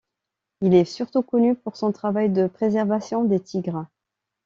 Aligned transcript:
Il 0.61 0.73
est 0.73 0.85
surtout 0.85 1.21
connu 1.21 1.53
pour 1.53 1.77
son 1.77 1.91
travail 1.91 2.31
de 2.31 2.47
préservation 2.47 3.23
des 3.23 3.39
tigres. 3.39 3.85